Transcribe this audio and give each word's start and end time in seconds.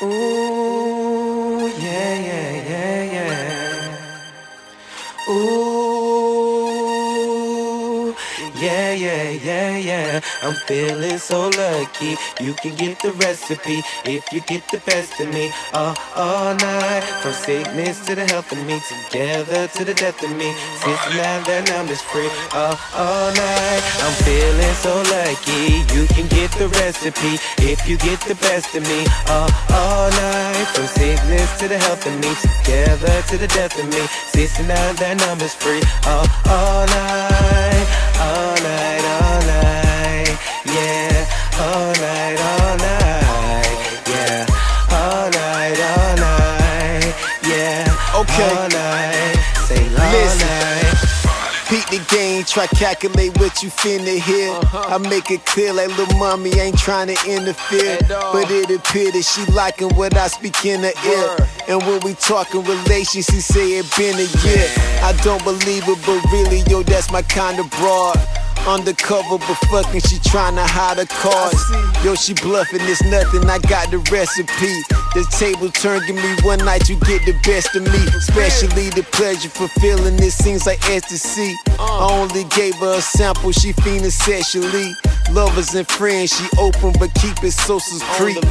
Ooh, 0.00 1.68
yeah, 1.80 2.07
yeah, 8.60 8.92
yeah, 8.92 9.30
yeah, 9.30 9.76
yeah. 9.76 10.20
I'm 10.42 10.54
feeling 10.66 11.18
so 11.18 11.48
lucky. 11.50 12.16
You 12.40 12.54
can 12.54 12.74
get 12.74 13.00
the 13.00 13.12
recipe 13.12 13.82
if 14.04 14.32
you 14.32 14.40
get 14.40 14.66
the 14.70 14.78
best 14.78 15.20
of 15.20 15.32
me. 15.32 15.52
All, 15.72 15.94
all 16.16 16.54
night, 16.54 17.02
from 17.22 17.32
sickness 17.32 18.04
to 18.06 18.14
the 18.14 18.26
health 18.26 18.50
of 18.52 18.58
me, 18.66 18.80
together 18.88 19.68
to 19.68 19.84
the 19.84 19.94
death 19.94 20.22
of 20.22 20.30
me. 20.36 20.52
Since 20.82 21.04
now 21.14 21.38
that 21.46 21.70
I'm 21.70 21.86
just 21.86 22.04
free. 22.04 22.30
All, 22.54 22.74
all 22.94 23.30
night, 23.30 23.82
I'm 24.02 24.14
feeling 24.26 24.74
so 24.82 24.94
lucky. 25.06 25.84
You 25.94 26.06
can 26.08 26.26
get 26.28 26.50
the 26.58 26.68
recipe 26.82 27.38
if 27.62 27.88
you 27.88 27.96
get 27.98 28.20
the 28.22 28.34
best 28.36 28.74
of 28.74 28.82
me. 28.82 29.06
All, 29.28 29.50
all 29.70 30.10
night, 30.10 30.66
from 30.74 30.86
sickness 30.86 31.58
to 31.60 31.68
the 31.68 31.78
health 31.78 32.04
of 32.06 32.14
me, 32.18 32.30
together 32.42 33.22
to 33.28 33.38
the 33.38 33.48
death 33.48 33.78
of 33.78 33.86
me. 33.86 34.02
Since 34.34 34.58
now 34.66 34.92
that 34.98 35.22
I'm 35.28 35.38
just 35.38 35.60
free. 35.62 35.82
All, 36.06 36.26
all 36.50 36.86
night, 36.86 37.67
all 38.20 38.54
night, 38.62 39.04
all 39.04 39.40
night, 39.46 40.34
yeah, 40.66 41.26
all 41.60 41.92
night, 42.06 42.38
all 42.50 42.76
night, 42.78 43.68
yeah, 44.08 44.46
all 44.90 45.30
night, 45.30 45.78
all 45.92 46.16
night, 46.16 47.14
yeah, 47.46 48.20
Okay. 48.20 48.56
all 48.56 48.68
night, 48.68 49.36
sing 49.66 49.86
all 49.96 50.12
Listen. 50.12 50.48
night. 50.48 50.94
Peep 51.68 51.86
the 51.90 51.98
game, 52.14 52.44
try 52.44 52.66
calculate 52.66 53.36
what 53.38 53.62
you 53.62 53.68
finna 53.68 54.18
hear. 54.18 54.52
Uh-huh. 54.52 54.94
I 54.94 54.96
make 54.96 55.30
it 55.30 55.44
clear 55.44 55.72
like 55.74 55.88
little 55.98 56.16
mommy 56.18 56.50
ain't 56.58 56.78
trying 56.78 57.08
to 57.08 57.30
interfere. 57.30 57.98
But 58.08 58.50
it 58.50 58.70
appear 58.70 59.12
that 59.12 59.22
she 59.22 59.44
liking 59.52 59.90
what 59.94 60.16
I 60.16 60.28
speak 60.28 60.64
in 60.64 60.80
her 60.80 60.92
ear. 61.06 61.36
And 61.68 61.82
when 61.82 62.00
we 62.00 62.14
talking 62.14 62.64
relations, 62.64 63.26
she 63.26 63.40
say 63.40 63.76
it 63.76 63.86
been 63.94 64.16
a 64.16 64.28
year. 64.42 64.68
I 65.04 65.12
don't 65.22 65.44
believe 65.44 65.84
it, 65.86 65.98
but 66.06 66.24
really, 66.32 66.60
yo, 66.70 66.82
that's 66.82 67.12
my 67.12 67.20
kind 67.20 67.60
of 67.60 67.70
broad. 67.72 68.16
Undercover, 68.66 69.36
but 69.36 69.58
fucking, 69.68 70.00
she 70.00 70.16
tryna 70.16 70.66
hide 70.66 70.96
her 70.96 71.06
cards. 71.06 71.60
Yo, 72.02 72.14
she 72.14 72.32
bluffing, 72.32 72.80
it's 72.82 73.02
nothing, 73.04 73.48
I 73.48 73.58
got 73.58 73.90
the 73.90 73.98
recipe. 74.10 74.80
The 75.12 75.24
table 75.38 75.68
turn, 75.70 76.00
give 76.06 76.16
me 76.16 76.36
one 76.42 76.58
night, 76.64 76.88
you 76.88 76.96
get 77.00 77.24
the 77.26 77.38
best 77.44 77.76
of 77.76 77.82
me. 77.84 78.00
Especially 78.16 78.88
the 78.90 79.02
pleasure 79.12 79.50
for 79.50 79.68
feeling 79.80 80.16
this 80.16 80.36
seems 80.36 80.66
like 80.66 80.80
ecstasy. 80.88 81.54
I 81.78 82.08
only 82.10 82.44
gave 82.44 82.76
her 82.76 82.96
a 82.96 83.02
sample, 83.02 83.52
she 83.52 83.74
fiending 83.74 84.10
sexually. 84.10 84.94
Lovers 85.32 85.74
and 85.74 85.86
friends, 85.86 86.32
she 86.32 86.46
open, 86.58 86.92
but 86.98 87.12
keep 87.14 87.42
it 87.44 87.52
so 87.52 87.78
discreet. 87.78 88.42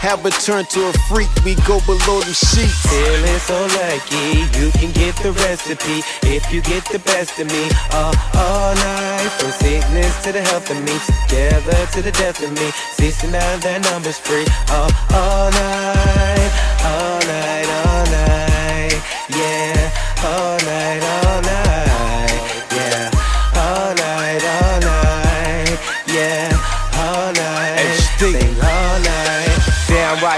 Have 0.00 0.20
her 0.20 0.30
turn 0.30 0.64
to 0.64 0.88
a 0.88 0.92
freak, 1.08 1.28
we 1.44 1.54
go 1.68 1.78
below 1.84 2.20
the 2.20 2.32
sheets. 2.32 2.80
Feeling 2.88 3.38
so 3.40 3.60
lucky, 3.76 4.48
you 4.58 4.70
can 4.72 4.90
get 4.92 5.14
the 5.22 5.32
recipe 5.44 6.00
if 6.26 6.50
you 6.52 6.62
get 6.62 6.84
the 6.86 7.00
best 7.00 7.38
of 7.38 7.46
me. 7.48 7.68
All, 7.92 8.14
all 8.34 8.74
night, 8.74 9.28
from 9.38 9.50
sickness 9.50 10.22
to 10.24 10.32
the 10.32 10.40
health 10.40 10.70
of 10.70 10.80
me, 10.80 10.96
together 11.28 11.86
to 11.92 12.02
the 12.02 12.12
death 12.12 12.42
of 12.42 12.50
me. 12.50 12.70
69, 12.96 13.30
that 13.60 13.82
number's 13.84 14.18
free. 14.18 14.46
All, 14.72 14.90
all 15.12 15.50
night, 15.50 16.31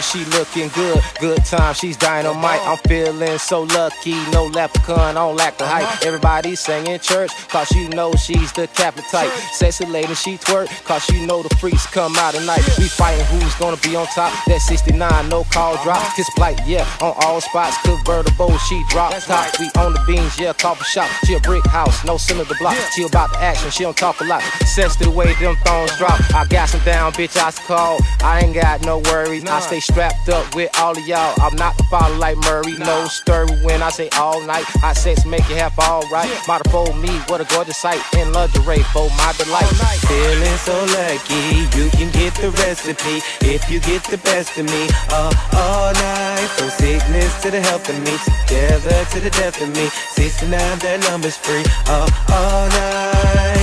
right, 0.00 0.04
she 0.04 0.24
looking 0.36 0.68
good. 0.74 1.02
Good 1.20 1.44
time, 1.44 1.74
she's 1.74 1.96
dynamite. 1.96 2.60
I'm 2.66 2.78
feeling 2.88 3.38
so 3.38 3.62
lucky. 3.62 4.14
No 4.30 4.46
leprechaun, 4.46 4.98
I 4.98 5.12
don't 5.12 5.36
lack 5.36 5.58
the 5.58 5.66
hype. 5.66 5.84
Uh-huh. 5.84 6.06
Everybody 6.06 6.54
singing 6.54 6.98
church, 7.00 7.30
cause 7.48 7.70
you 7.72 7.88
know 7.90 8.12
she's 8.14 8.52
the 8.52 8.66
Catholic 8.68 9.06
type. 9.08 9.30
Sexy 9.52 9.86
lady, 9.86 10.14
she 10.14 10.36
twerk, 10.36 10.68
cause 10.84 11.08
you 11.10 11.26
know 11.26 11.42
the 11.42 11.54
freaks 11.56 11.86
come 11.86 12.16
out 12.16 12.34
tonight. 12.34 12.62
We 12.78 12.88
fighting 12.88 13.24
who's 13.26 13.54
gonna 13.56 13.76
be 13.78 13.96
on 13.96 14.06
top. 14.08 14.32
That 14.46 14.60
69, 14.60 15.28
no 15.28 15.44
call 15.44 15.74
uh-huh. 15.74 15.84
drop. 15.84 16.16
Kiss 16.16 16.28
blight, 16.36 16.60
yeah, 16.66 16.86
on 17.00 17.14
all 17.24 17.40
spots. 17.40 17.76
Convertible, 17.82 18.56
she 18.58 18.82
drop 18.88 19.12
top. 19.24 19.58
We 19.58 19.70
on 19.78 19.92
the 19.92 20.02
beans, 20.06 20.38
yeah, 20.38 20.52
coffee 20.52 20.84
shop. 20.84 21.08
She 21.24 21.34
a 21.34 21.40
brick 21.40 21.66
house, 21.66 22.04
no 22.04 22.16
center 22.16 22.44
the 22.44 22.56
block. 22.58 22.76
She 22.94 23.04
about 23.04 23.30
the 23.32 23.38
action, 23.38 23.70
she 23.70 23.82
don't 23.82 23.96
talk 23.96 24.20
a 24.20 24.24
lot. 24.24 24.42
Sense 24.64 24.96
to 24.96 25.04
the 25.04 25.10
way 25.10 25.34
them 25.34 25.56
thongs 25.64 25.96
drop. 25.98 26.18
I 26.34 26.46
got 26.46 26.68
some 26.68 26.82
down, 26.84 27.12
bitch, 27.12 27.36
I 27.36 27.50
call. 27.66 27.98
I 28.22 28.40
ain't 28.40 28.54
got 28.54 28.82
no 28.84 28.98
worries. 28.98 29.44
I 29.44 29.60
stay 29.60 29.80
strapped 29.90 30.28
up 30.28 30.54
with 30.54 30.70
all 30.78 30.96
of 30.96 31.06
y'all. 31.06 31.34
I'm 31.42 31.56
not 31.56 31.76
the 31.76 31.84
father 31.84 32.14
like 32.16 32.36
Maury. 32.46 32.78
No 32.78 33.06
stir 33.06 33.46
when 33.64 33.82
I 33.82 33.90
say 33.90 34.08
all 34.16 34.40
night. 34.46 34.64
Hot 34.82 34.96
sex 34.96 35.24
make 35.26 35.44
it 35.50 35.58
half 35.58 35.78
alright. 35.78 36.30
Model 36.46 36.70
for 36.70 36.94
me, 36.94 37.10
what 37.28 37.40
a 37.40 37.46
gorgeous 37.52 37.78
sight. 37.78 38.00
In 38.14 38.32
lingerie 38.32 38.84
for 38.94 39.08
my 39.18 39.32
delight. 39.36 39.70
Feeling 40.06 40.58
so 40.62 40.76
lucky, 40.94 41.66
you 41.76 41.90
can 41.90 42.10
get 42.12 42.34
the 42.38 42.50
recipe 42.62 43.18
if 43.42 43.70
you 43.70 43.80
get 43.80 44.02
the 44.04 44.18
best 44.18 44.56
of 44.58 44.66
me. 44.66 44.88
All, 45.10 45.32
all 45.58 45.92
night, 45.92 46.48
from 46.56 46.70
sickness 46.70 47.42
to 47.42 47.50
the 47.50 47.60
health 47.60 47.88
of 47.88 47.98
me, 47.98 48.14
together 48.46 49.04
to 49.12 49.20
the 49.20 49.30
death 49.30 49.60
of 49.60 49.68
me. 49.74 49.86
69, 50.14 50.50
that 50.80 50.98
number's 51.10 51.36
free. 51.36 51.64
All, 51.90 52.08
all 52.30 52.66
night, 52.68 53.59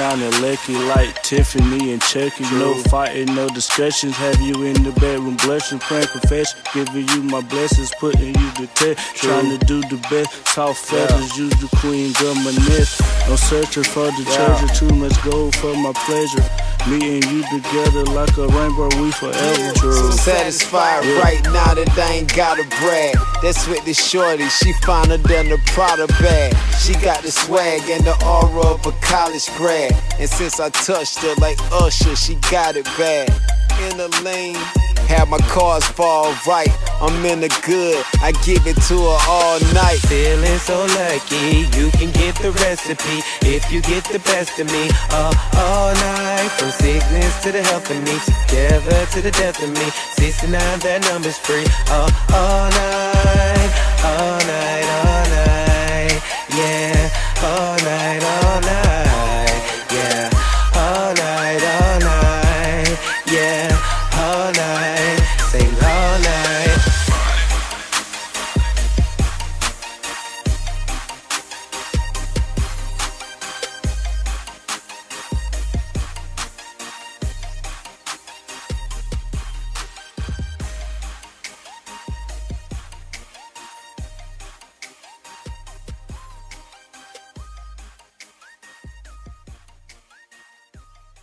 kinda 0.00 0.30
lucky 0.40 0.72
like 0.94 1.22
Tiffany 1.22 1.92
and 1.92 2.00
Chucky. 2.00 2.44
No 2.56 2.74
fighting, 2.88 3.34
no 3.34 3.48
discussions. 3.48 4.16
Have 4.16 4.40
you 4.40 4.64
in 4.64 4.82
the 4.82 4.92
bedroom 4.92 5.36
blushing, 5.44 5.78
praying 5.78 6.06
confession. 6.06 6.58
Giving 6.72 7.06
you 7.08 7.22
my 7.24 7.42
blessings, 7.42 7.92
putting 8.00 8.34
you 8.34 8.50
to 8.56 8.66
test. 8.68 8.98
Trying 9.16 9.50
to 9.58 9.58
do 9.66 9.82
the 9.92 9.98
best. 10.08 10.30
Soft 10.48 10.86
feathers, 10.86 11.36
use 11.36 11.52
the 11.60 11.68
queen, 11.76 12.14
gun 12.14 12.36
my 12.44 12.52
nest. 12.68 13.02
I'm 13.28 13.36
searching 13.36 13.84
for 13.84 14.06
the 14.16 14.24
treasure. 14.24 14.72
Too 14.74 14.94
much 14.94 15.22
gold 15.22 15.54
for 15.56 15.76
my 15.76 15.92
pleasure. 16.06 16.48
Me 16.88 17.16
and 17.16 17.24
you 17.26 17.42
together 17.52 18.04
like 18.04 18.34
a 18.38 18.48
rainbow, 18.48 18.88
we 19.02 19.12
forever. 19.12 19.72
true. 19.74 19.92
So 19.92 20.10
satisfied 20.12 21.04
right 21.22 21.42
now 21.52 21.74
that 21.74 21.92
I 21.98 22.14
ain't 22.14 22.34
gotta 22.34 22.64
brag. 22.80 23.16
That's 23.42 23.68
with 23.68 23.84
the 23.84 23.92
shorty, 23.92 24.48
she 24.48 24.72
finer 24.84 25.18
than 25.18 25.50
the 25.50 25.58
Prada 25.66 26.06
bag. 26.06 26.56
She 26.80 26.94
got 26.94 27.22
the 27.22 27.30
swag 27.30 27.82
and 27.90 28.02
the 28.04 28.16
aura 28.24 28.72
of 28.72 28.86
a 28.86 28.92
college 29.02 29.46
grad. 29.56 29.89
And 30.18 30.28
since 30.28 30.60
I 30.60 30.70
touched 30.70 31.18
her 31.18 31.34
like 31.36 31.58
Usher, 31.72 32.16
she 32.16 32.34
got 32.50 32.76
it 32.76 32.84
bad. 32.96 33.28
In 33.88 33.96
the 33.96 34.08
lane, 34.22 34.56
have 35.08 35.28
my 35.28 35.38
cars 35.50 35.84
fall 35.84 36.34
right. 36.46 36.70
I'm 37.00 37.24
in 37.24 37.40
the 37.40 37.48
good, 37.66 38.04
I 38.22 38.32
give 38.46 38.66
it 38.66 38.76
to 38.88 38.96
her 38.96 39.18
all 39.26 39.58
night. 39.74 39.98
Feeling 40.06 40.58
so 40.58 40.86
lucky, 41.00 41.66
you 41.76 41.90
can 41.98 42.10
get 42.12 42.36
the 42.36 42.52
recipe 42.62 43.24
if 43.42 43.72
you 43.72 43.80
get 43.82 44.04
the 44.04 44.20
best 44.20 44.58
of 44.60 44.66
me. 44.70 44.90
All, 45.10 45.34
all 45.56 45.94
night, 45.94 46.50
from 46.58 46.70
sickness 46.70 47.42
to 47.42 47.52
the 47.52 47.62
health 47.62 47.90
of 47.90 47.98
me, 48.04 48.16
together 48.46 49.06
to 49.12 49.20
the 49.20 49.32
death 49.32 49.62
of 49.62 49.70
me. 49.70 49.90
69, 50.14 50.50
that 50.86 51.02
number's 51.10 51.38
free. 51.38 51.66
All, 51.90 52.10
all 52.30 52.68
night, 52.70 53.70
all 54.04 54.38
night, 54.46 54.86
all 55.00 55.29